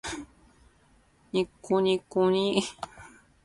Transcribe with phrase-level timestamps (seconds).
[1.31, 2.85] にっこにっこにー